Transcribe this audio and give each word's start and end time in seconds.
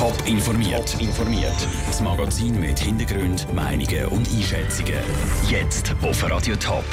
Top 0.00 0.16
informiert. 0.24 0.98
informiert. 0.98 1.68
Das 1.86 2.00
Magazin 2.00 2.58
mit 2.58 2.78
Hintergrund, 2.78 3.46
Meinungen 3.52 4.06
und 4.06 4.26
Einschätzungen. 4.30 4.94
Jetzt 5.46 5.94
auf 6.00 6.22
Radio 6.30 6.56
Top. 6.56 6.86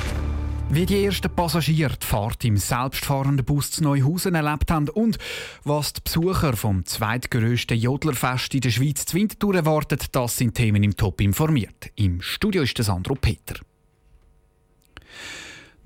Wie 0.70 0.86
die 0.86 1.06
ersten 1.06 1.34
Passagiere 1.34 1.96
die 1.96 2.06
Fahrt 2.06 2.44
im 2.44 2.58
selbstfahrenden 2.58 3.46
Bus 3.46 3.72
zu 3.72 3.84
Neuhausen 3.84 4.36
erlebt 4.36 4.70
haben 4.70 4.90
und 4.90 5.20
was 5.64 5.94
die 5.94 6.02
Besucher 6.04 6.58
vom 6.58 6.86
zweitgrößten 6.86 7.78
Jodlerfest 7.78 8.54
in 8.56 8.60
der 8.60 8.72
Schweiz 8.72 9.06
zu 9.06 9.16
Winterthur 9.16 9.56
erwartet, 9.56 10.08
das 10.12 10.36
sind 10.36 10.56
Themen 10.56 10.84
im 10.84 10.98
Top 10.98 11.22
informiert. 11.22 11.92
Im 11.96 12.22
Studio 12.22 12.64
ist 12.64 12.78
der 12.78 12.84
Sandro 12.84 13.16
Peter. 13.16 13.56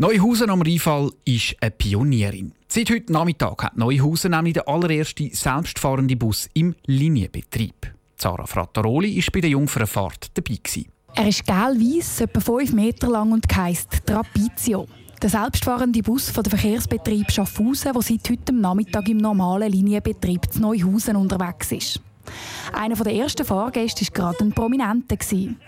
Neuhausen 0.01 0.49
am 0.49 0.63
Rheinfall 0.63 1.11
ist 1.25 1.55
eine 1.61 1.69
Pionierin. 1.69 2.53
Seit 2.67 2.89
heute 2.89 3.13
Nachmittag 3.13 3.61
hat 3.61 3.77
Neuhausen 3.77 4.31
nämlich 4.31 4.55
den 4.55 4.65
allerersten 4.65 5.29
selbstfahrenden 5.31 6.17
Bus 6.17 6.49
im 6.55 6.73
Linienbetrieb. 6.87 7.93
Sarah 8.17 8.47
Frattaroli 8.47 9.15
war 9.15 9.23
bei 9.31 9.41
der 9.41 9.51
Jungfernfahrt 9.51 10.31
dabei. 10.33 10.57
Er 11.13 11.27
ist 11.27 11.45
gelb-weiss, 11.45 12.21
etwa 12.21 12.39
5 12.39 12.73
Meter 12.73 13.09
lang 13.11 13.31
und 13.31 13.45
heisst 13.55 14.03
Trapizio. 14.03 14.87
Der 15.21 15.29
selbstfahrende 15.29 16.01
Bus 16.01 16.31
von 16.31 16.41
der 16.41 16.57
Verkehrsbetrieb 16.57 17.31
Schaffhausen, 17.31 17.93
der 17.93 18.01
seit 18.01 18.27
heute 18.27 18.53
Nachmittag 18.53 19.07
im 19.07 19.17
normalen 19.17 19.71
Linienbetrieb 19.71 20.51
zu 20.51 20.61
Neuhausen 20.61 21.15
unterwegs 21.15 21.71
ist. 21.73 22.01
Einer 22.73 22.95
der 22.95 23.13
ersten 23.13 23.45
Fahrgäste 23.45 24.05
war 24.05 24.31
gerade 24.31 24.43
ein 24.43 24.51
Prominenter, 24.51 25.17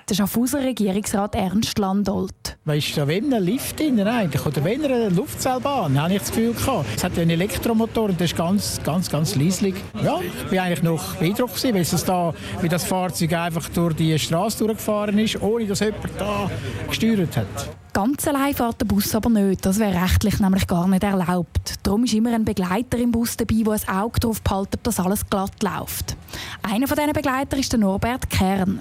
der 0.09 0.15
Schaffhauser 0.15 0.63
Regierungsrat 0.63 1.35
Ernst 1.35 1.77
Landolt. 1.77 2.57
Ist 2.65 2.97
da 2.97 3.07
wenn 3.07 3.33
ein 3.33 3.43
Lift 3.43 3.79
drin 3.79 3.99
eigentlich? 4.01 4.45
Oder 4.45 4.63
wenn 4.63 4.85
eine 4.85 5.09
Luftseilbahn, 5.09 6.01
habe 6.01 6.13
ich 6.13 6.19
das 6.19 6.29
Gefühl 6.31 6.53
gehabt. 6.53 6.85
Es 6.95 7.03
hat 7.03 7.17
einen 7.17 7.31
Elektromotor 7.31 8.05
und 8.05 8.19
das 8.19 8.31
ist 8.31 8.37
ganz, 8.37 8.79
ganz, 8.83 9.09
ganz 9.09 9.35
leislich. 9.35 9.75
Ja, 10.03 10.19
ich 10.21 10.55
war 10.55 10.63
eigentlich 10.63 10.83
noch 10.83 11.15
beeindruckt 11.15 11.63
weil 11.63 11.81
es 11.81 12.05
da, 12.05 12.33
wie 12.61 12.69
das 12.69 12.83
Fahrzeug 12.85 13.33
einfach 13.33 13.69
durch 13.69 13.95
die 13.95 14.17
Straße 14.17 14.59
durchgefahren 14.59 15.17
ist, 15.19 15.41
ohne 15.41 15.65
dass 15.65 15.79
jemand 15.79 16.19
da 16.19 16.49
gesteuert 16.87 17.37
hat. 17.37 17.82
Ganz 17.93 18.27
allein 18.27 18.55
fährt 18.55 18.81
der 18.81 18.87
Bus 18.87 19.13
aber 19.13 19.29
nicht. 19.29 19.63
Das 19.63 19.77
wäre 19.77 20.01
rechtlich 20.01 20.39
nämlich 20.39 20.65
gar 20.65 20.87
nicht 20.87 21.03
erlaubt. 21.03 21.75
Darum 21.83 22.05
ist 22.05 22.13
immer 22.15 22.33
ein 22.33 22.43
Begleiter 22.43 22.97
im 22.97 23.11
Bus 23.11 23.37
dabei, 23.37 23.61
der 23.63 23.73
ein 23.73 23.97
Auge 24.01 24.19
darauf 24.19 24.41
behaltet, 24.41 24.79
dass 24.81 24.99
alles 24.99 25.29
glatt 25.29 25.61
läuft. 25.61 26.15
Einer 26.63 26.87
von 26.87 26.97
diesen 26.97 27.13
Begleitern 27.13 27.59
ist 27.59 27.71
der 27.71 27.79
Norbert 27.79 28.31
Kern. 28.31 28.79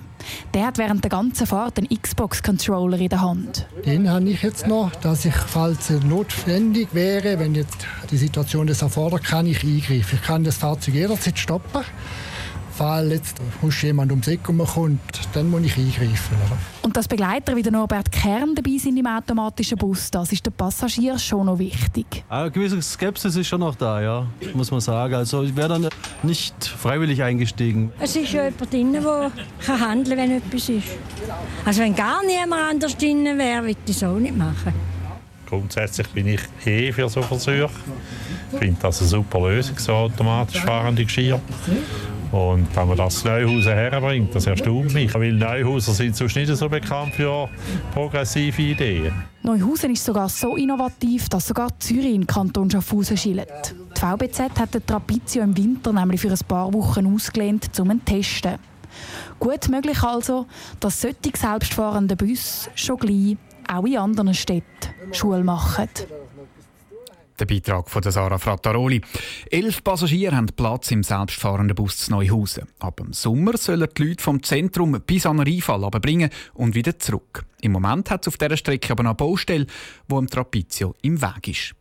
Der 0.54 0.68
hat 0.68 0.78
während 0.78 1.04
der 1.04 1.10
ganzen 1.10 1.46
Fahrt 1.46 1.76
einen 1.76 1.88
Xbox-Controller 1.88 2.98
in 2.98 3.10
der 3.10 3.20
Hand. 3.20 3.66
Den 3.84 4.08
habe 4.08 4.30
ich 4.30 4.42
jetzt 4.42 4.66
noch, 4.66 4.90
dass 4.96 5.26
ich, 5.26 5.34
falls 5.34 5.90
es 5.90 6.02
notwendig 6.02 6.88
wäre, 6.92 7.38
wenn 7.38 7.54
jetzt 7.54 7.86
die 8.10 8.16
Situation 8.16 8.66
das 8.66 8.80
erfordert, 8.80 9.24
kann 9.24 9.46
ich 9.46 9.62
eingreifen. 9.62 10.18
Ich 10.20 10.22
kann 10.22 10.42
das 10.42 10.56
Fahrzeug 10.56 10.94
jederzeit 10.94 11.38
stoppen 11.38 11.82
Fall 12.82 13.12
jetzt 13.12 13.36
muss 13.60 13.80
jemand 13.80 14.10
ums 14.10 14.26
Eck 14.26 14.42
kommt, 14.42 15.00
dann 15.34 15.48
muss 15.48 15.62
ich 15.62 15.78
eingreifen. 15.78 16.36
Oder? 16.46 16.58
Und 16.82 16.96
dass 16.96 17.06
Begleiter 17.06 17.54
wie 17.54 17.62
der 17.62 17.70
Norbert 17.70 18.10
Kern 18.10 18.56
dabei 18.56 18.76
sind 18.76 18.96
im 18.96 19.06
automatischen 19.06 19.78
Bus, 19.78 20.10
das 20.10 20.32
ist 20.32 20.44
den 20.44 20.52
Passagieren 20.52 21.16
schon 21.16 21.46
noch 21.46 21.60
wichtig. 21.60 22.24
Eine 22.28 22.50
gewisse 22.50 22.82
Skepsis 22.82 23.36
ist 23.36 23.46
schon 23.46 23.60
noch 23.60 23.76
da, 23.76 24.02
ja, 24.02 24.26
muss 24.54 24.72
man 24.72 24.80
sagen. 24.80 25.14
Also 25.14 25.44
ich 25.44 25.54
wäre 25.54 25.68
dann 25.68 25.88
nicht 26.24 26.64
freiwillig 26.64 27.22
eingestiegen. 27.22 27.92
Es 28.00 28.16
ist 28.16 28.32
ja 28.32 28.46
jemand 28.46 28.72
drin, 28.72 28.92
der 28.94 29.30
kann 29.64 29.80
handeln 29.80 30.18
wenn 30.18 30.32
etwas 30.32 30.68
ist. 30.68 30.88
Also 31.64 31.82
wenn 31.82 31.94
gar 31.94 32.20
niemand 32.26 32.62
anders 32.62 32.96
drin 32.96 33.24
wäre, 33.38 33.62
würde 33.62 33.78
ich 33.86 33.96
es 33.96 34.02
auch 34.02 34.18
nicht 34.18 34.36
machen. 34.36 34.72
Grundsätzlich 35.48 36.08
bin 36.08 36.26
ich 36.26 36.40
eh 36.66 36.90
für 36.90 37.08
so 37.08 37.22
Versuche. 37.22 37.70
Ich 38.52 38.58
finde 38.58 38.80
das 38.82 38.98
eine 38.98 39.08
super 39.08 39.38
Lösung, 39.38 39.78
so 39.78 39.92
automatisch 39.92 40.60
fahrende 40.62 41.04
Geschirr. 41.04 41.40
Und 42.32 42.66
wenn 42.74 42.88
man 42.88 42.96
das 42.96 43.24
Neuhausen 43.24 43.72
herbringt, 43.72 44.34
das 44.34 44.46
erstaunt 44.46 44.94
mich. 44.94 45.12
Weil 45.14 45.34
Neuhauser 45.34 45.92
sind 45.92 46.16
sonst 46.16 46.34
nicht 46.34 46.56
so 46.56 46.68
bekannt 46.68 47.14
für 47.14 47.48
progressive 47.92 48.62
Ideen. 48.62 49.12
Neuhausen 49.42 49.92
ist 49.92 50.04
sogar 50.04 50.30
so 50.30 50.56
innovativ, 50.56 51.28
dass 51.28 51.48
sogar 51.48 51.78
Zürich 51.78 52.14
in 52.14 52.26
Kanton 52.26 52.70
Schaffhausen 52.70 53.18
schillt. 53.18 53.74
Die 53.94 54.00
VBZ 54.00 54.58
hat 54.58 54.72
den 54.72 54.86
Trapizio 54.86 55.42
im 55.42 55.54
Winter 55.56 55.92
nämlich 55.92 56.22
für 56.22 56.30
ein 56.30 56.38
paar 56.48 56.72
Wochen 56.72 57.14
ausgelehnt, 57.14 57.68
um 57.78 57.90
ihn 57.90 57.98
zu 57.98 58.04
testen. 58.06 58.58
Gut 59.38 59.68
möglich 59.68 60.02
also, 60.02 60.46
dass 60.80 61.00
solche 61.02 61.36
selbstfahrende 61.36 62.16
Busse 62.16 62.70
schon 62.74 62.96
gleich 62.96 63.36
auch 63.68 63.84
in 63.84 63.98
anderen 63.98 64.34
Städten 64.34 64.64
Schule 65.12 65.44
machen. 65.44 65.88
Der 67.38 67.46
Beitrag 67.46 67.88
von 67.88 68.02
Sarah 68.02 68.38
Frattaroli. 68.38 69.00
Elf 69.50 69.82
Passagiere 69.82 70.36
haben 70.36 70.46
Platz 70.46 70.90
im 70.90 71.02
selbstfahrenden 71.02 71.74
Bus 71.74 71.96
zu 71.96 72.10
Neuhausen. 72.10 72.68
Ab 72.78 72.98
dem 72.98 73.12
Sommer 73.12 73.56
sollen 73.56 73.88
die 73.96 74.04
Leute 74.04 74.22
vom 74.22 74.42
Zentrum 74.42 75.00
bis 75.06 75.24
an 75.26 75.38
den 75.38 75.48
Einfall 75.48 75.88
bringen 75.90 76.30
und 76.54 76.74
wieder 76.74 76.98
zurück. 76.98 77.44
Im 77.62 77.72
Moment 77.72 78.10
hat 78.10 78.22
es 78.22 78.28
auf 78.28 78.36
dieser 78.36 78.56
Strecke 78.56 78.92
aber 78.92 79.04
eine 79.04 79.14
Baustelle, 79.14 79.66
wo 80.08 80.18
im 80.18 80.28
Trapizio 80.28 80.94
im 81.02 81.20
Weg 81.22 81.48
ist. 81.48 81.74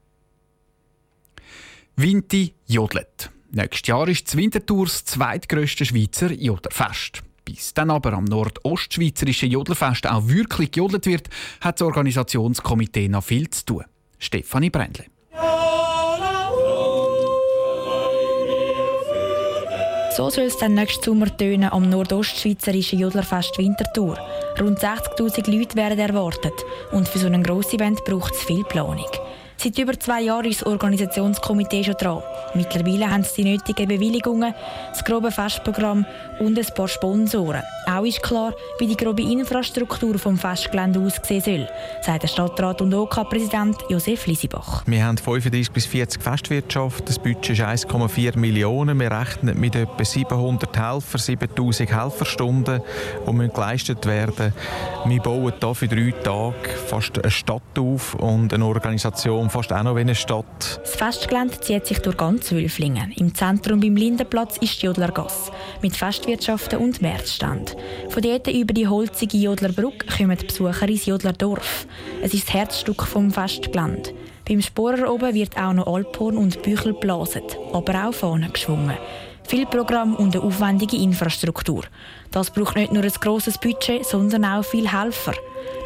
Vinti 1.98 2.56
jodlet. 2.68 3.30
Nächstes 3.52 3.88
Jahr 3.88 4.08
ist 4.08 4.28
das 4.28 4.38
Wintertours 4.38 5.04
zweitgrößte 5.04 5.86
Schweizer 5.86 6.32
Jodlerfest. 6.32 7.22
Bis 7.44 7.74
dann 7.74 7.90
aber 7.90 8.14
am 8.14 8.24
nordostschweizerischen 8.24 9.52
Jodlerfest 9.52 10.08
auch 10.08 10.28
wirklich 10.30 10.72
gejodelt 10.72 11.06
wird, 11.06 11.30
hat 11.60 11.82
das 11.82 11.86
Organisationskomitee 11.86 13.10
noch 13.10 13.26
viel 13.26 13.50
zu 13.50 13.66
tun. 13.66 13.86
Stefanie 14.20 14.70
Brändle. 14.70 15.11
So 20.18 20.30
soll 20.30 20.46
es 20.46 20.58
dann 20.58 20.74
nächsten 20.74 21.06
Sommer 21.06 21.38
tönen 21.38 21.72
am 21.72 21.90
nordostschweizerischen 21.90 23.00
Jodlerfest 23.00 23.58
Winterthur. 23.58 24.18
Rund 24.60 24.78
60.000 24.78 25.50
Leute 25.50 25.76
werden 25.78 26.00
erwartet 26.00 26.54
und 26.92 27.08
für 27.08 27.20
so 27.20 27.28
ein 27.28 27.42
grosses 27.42 27.76
Event 27.76 28.04
braucht 28.04 28.34
es 28.34 28.44
viel 28.44 28.66
Planung. 28.66 29.10
Seit 29.64 29.78
über 29.78 30.00
zwei 30.00 30.22
Jahren 30.22 30.46
ist 30.46 30.62
das 30.62 30.68
Organisationskomitee 30.68 31.84
schon 31.84 31.94
dran. 31.94 32.24
Mittlerweile 32.56 33.12
haben 33.12 33.24
sie 33.24 33.44
die 33.44 33.52
nötigen 33.52 33.88
Bewilligungen, 33.88 34.56
das 34.90 35.06
grobe 35.06 35.30
Festprogramm 35.30 36.04
und 36.40 36.58
ein 36.58 36.66
paar 36.74 36.88
Sponsoren. 36.88 37.62
Auch 37.86 38.04
ist 38.04 38.24
klar, 38.24 38.56
wie 38.80 38.88
die 38.88 38.98
grobe 38.98 39.22
Infrastruktur 39.22 40.18
vom 40.18 40.40
Festgelände 40.40 41.00
aussehen 41.00 41.42
soll, 41.42 41.68
sagt 42.02 42.24
der 42.24 42.28
Stadtrat 42.28 42.82
und 42.82 42.92
OK-Präsident 42.92 43.78
Josef 43.88 44.26
Lisibach. 44.26 44.82
Wir 44.88 45.06
haben 45.06 45.20
35 45.20 45.72
bis 45.72 45.86
40 45.86 46.24
Festwirtschaft, 46.24 47.08
das 47.08 47.20
Budget 47.20 47.52
ist 47.52 47.62
1,4 47.62 48.40
Millionen. 48.40 49.00
Wir 49.00 49.12
rechnen 49.12 49.60
mit 49.60 49.76
etwa 49.76 50.04
700 50.04 50.76
Helfer, 50.76 51.20
7000 51.20 51.92
Helferstunden, 51.92 52.82
die 53.28 53.48
geleistet 53.50 54.08
werden 54.08 54.54
Wir 55.06 55.22
bauen 55.22 55.54
hier 55.60 55.76
für 55.76 55.88
drei 55.88 56.12
Tage 56.24 56.70
fast 56.88 57.20
eine 57.20 57.30
Stadt 57.30 57.62
auf 57.78 58.16
und 58.16 58.54
eine 58.54 58.66
Organisation 58.66 59.51
fast 59.52 59.72
auch 59.74 59.84
noch 59.84 59.96
wie 59.96 60.02
eine 60.02 60.16
Stadt. 60.16 60.80
Das 60.82 60.96
Festgelände 60.96 61.60
zieht 61.60 61.86
sich 61.86 62.00
durch 62.00 62.18
ganz 62.18 62.52
Wülflingen. 62.52 63.12
Im 63.18 63.36
Zentrum 63.36 63.80
beim 63.80 63.96
Lindenplatz 63.96 64.58
ist 64.58 64.82
die 64.82 64.86
Jodlergasse 64.86 65.52
mit 65.82 65.96
Festwirtschaften 65.96 66.80
und 66.80 67.02
Märzstand. 67.02 67.76
Von 68.10 68.24
dort 68.24 68.48
über 68.48 68.74
die 68.74 68.88
holzige 68.88 69.38
Jodlerbrücke 69.38 70.08
kommen 70.08 70.38
die 70.38 70.46
Besucher 70.46 70.88
ins 70.88 71.06
Jodlerdorf. 71.06 71.86
Es 72.22 72.34
ist 72.34 72.48
das 72.48 72.54
Herzstück 72.54 73.04
vom 73.04 73.32
Festgelände. 73.32 74.14
Beim 74.48 74.62
Sporer 74.62 75.12
oben 75.12 75.34
wird 75.36 75.58
auch 75.58 75.74
noch 75.74 75.88
Alphorn 75.88 76.38
und 76.38 76.62
Büchel 76.64 76.94
geblasen, 76.94 77.44
aber 77.74 78.08
auch 78.08 78.14
vorne 78.14 78.50
geschwungen. 78.50 78.98
Viel 79.48 79.66
Programm 79.66 80.16
und 80.16 80.36
eine 80.36 80.46
aufwendige 80.46 80.98
Infrastruktur. 80.98 81.84
Das 82.32 82.52
braucht 82.52 82.78
nicht 82.78 82.94
nur 82.94 83.04
ein 83.04 83.12
grosses 83.12 83.58
Budget, 83.58 84.06
sondern 84.06 84.46
auch 84.46 84.64
viele 84.64 84.92
Helfer. 84.92 85.34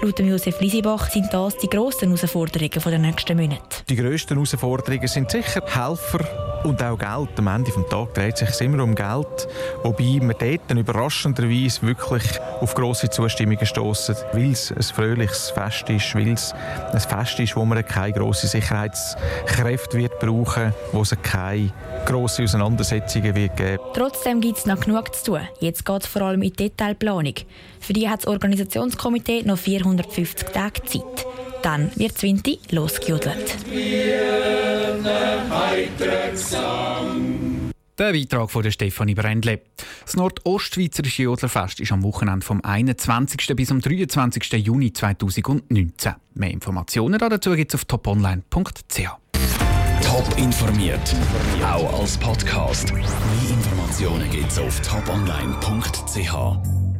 Laut 0.01 0.19
Josef 0.19 0.59
Lisibach 0.61 1.09
sind 1.09 1.33
das 1.33 1.57
die 1.57 1.69
grossen 1.69 2.15
Herausforderungen 2.15 2.81
der 2.85 2.99
nächsten 2.99 3.37
Monate. 3.37 3.83
Die 3.89 3.95
grössten 3.95 4.35
Herausforderungen 4.35 5.07
sind 5.07 5.31
sicher 5.31 5.63
Helfer 5.65 6.54
und 6.65 6.81
auch 6.83 6.97
Geld. 6.97 7.29
Am 7.37 7.47
Ende 7.47 7.71
des 7.71 7.89
Tages 7.89 8.13
dreht 8.13 8.41
es 8.41 8.57
sich 8.57 8.67
immer 8.67 8.83
um 8.83 8.95
Geld. 8.95 9.47
Wobei 9.83 10.19
wir 10.21 10.33
dort 10.33 10.77
überraschenderweise 10.77 11.81
wirklich 11.83 12.23
auf 12.59 12.73
grosse 12.73 13.09
Zustimmungen 13.09 13.65
stoßen, 13.65 14.15
weil 14.33 14.51
es 14.51 14.71
ein 14.71 14.81
fröhliches 14.83 15.51
Fest 15.51 15.89
ist, 15.89 16.15
weil 16.15 16.33
es 16.33 16.53
ein 16.91 16.99
Fest 16.99 17.39
ist, 17.39 17.55
wo 17.55 17.65
man 17.65 17.85
keine 17.85 18.13
grossen 18.13 18.49
Sicherheitskräfte 18.49 19.97
wird 19.97 20.19
brauchen 20.19 20.73
wo 20.91 21.01
es 21.01 21.15
keine 21.21 21.71
grosse 22.05 22.43
Auseinandersetzungen 22.43 23.35
wird 23.35 23.55
geben. 23.57 23.83
Trotzdem 23.93 24.41
gibt 24.41 24.57
es 24.57 24.65
noch 24.65 24.79
genug 24.79 25.13
zu 25.15 25.31
tun. 25.31 25.41
Jetzt 25.59 25.85
geht 25.85 26.01
es 26.01 26.07
vor 26.07 26.23
allem 26.23 26.41
in 26.41 26.49
die 26.49 26.69
Detailplanung. 26.69 27.35
Für 27.79 27.93
die 27.93 28.09
hat 28.09 28.19
das 28.19 28.27
Organisationskomitee 28.27 29.43
noch 29.43 29.57
450 29.57 30.49
Tage 30.49 30.83
Zeit. 30.83 31.25
Dann 31.61 31.91
wird 31.95 32.15
das 32.15 32.23
Winter 32.23 32.51
Der 37.97 38.11
Beitrag 38.11 38.51
von 38.51 38.71
Stefanie 38.71 39.15
Brändle. 39.15 39.61
Das 40.03 40.15
Nordostschweizerische 40.15 41.23
Jodlerfest 41.23 41.79
ist 41.79 41.91
am 41.91 42.03
Wochenende 42.03 42.45
vom 42.45 42.63
21. 42.63 43.55
bis 43.55 43.71
am 43.71 43.79
23. 43.79 44.51
Juni 44.53 44.91
2019. 44.91 46.13
Mehr 46.33 46.51
Informationen 46.51 47.17
dazu 47.17 47.53
gibt 47.53 47.73
es 47.73 47.79
auf 47.79 47.85
toponline.ch. 47.85 49.09
Top 50.01 50.37
informiert, 50.37 51.15
auch 51.63 51.99
als 51.99 52.17
Podcast. 52.17 52.93
Mehr 52.93 53.03
Informationen 53.49 54.29
gibt's 54.29 54.59
auf 54.59 54.79
toponline.ch. 54.81 56.84